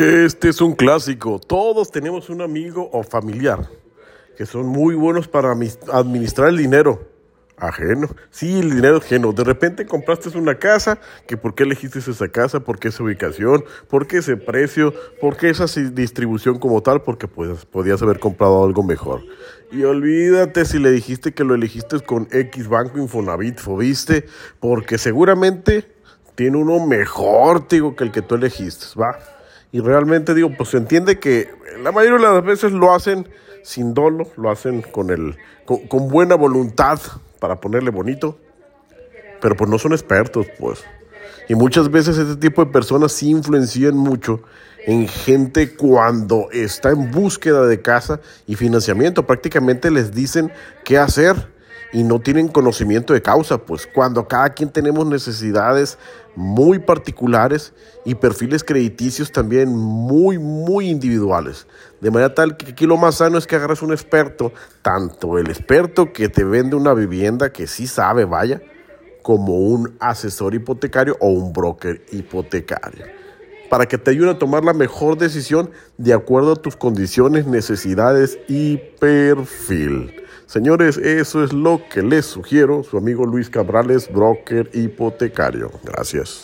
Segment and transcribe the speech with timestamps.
[0.00, 1.38] Este es un clásico.
[1.38, 3.68] Todos tenemos un amigo o familiar
[4.34, 7.06] que son muy buenos para administrar el dinero
[7.58, 8.08] ajeno.
[8.30, 9.34] Sí, el dinero ajeno.
[9.34, 13.62] De repente compraste una casa, que por qué elegiste esa casa, por qué esa ubicación,
[13.90, 18.64] por qué ese precio, por qué esa distribución como tal, porque pues, podías haber comprado
[18.64, 19.20] algo mejor.
[19.70, 24.24] Y olvídate si le dijiste que lo elegiste con X Banco Infonavit, ¿viste?
[24.60, 25.92] Porque seguramente
[26.36, 29.18] tiene uno mejor, digo, que el que tú elegiste, ¿va?
[29.72, 31.48] Y realmente digo, pues se entiende que
[31.82, 33.28] la mayoría de las veces lo hacen
[33.62, 36.98] sin dolo, lo hacen con, el, con, buena voluntad
[37.38, 38.38] para ponerle bonito,
[39.40, 40.82] pero pues no son expertos, pues.
[41.48, 44.42] Y muchas veces este tipo de personas sí influencian mucho
[44.86, 49.26] en gente cuando está en búsqueda de casa y financiamiento.
[49.26, 50.52] Prácticamente les dicen
[50.84, 51.48] qué hacer
[51.92, 55.98] y no tienen conocimiento de causa, pues cuando cada quien tenemos necesidades
[56.36, 57.72] muy particulares
[58.04, 61.66] y perfiles crediticios también muy, muy individuales.
[62.00, 65.48] De manera tal que aquí lo más sano es que agarres un experto, tanto el
[65.48, 68.62] experto que te vende una vivienda que sí sabe, vaya,
[69.22, 73.04] como un asesor hipotecario o un broker hipotecario,
[73.70, 78.38] para que te ayude a tomar la mejor decisión de acuerdo a tus condiciones, necesidades
[78.48, 80.12] y perfil.
[80.44, 82.82] Señores, eso es lo que les sugiero.
[82.82, 85.70] Su amigo Luis Cabrales, broker hipotecario.
[85.84, 86.38] Gracias.